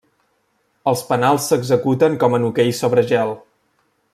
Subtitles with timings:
[0.91, 3.37] Els penals s'executen com en hoquei sobre gel.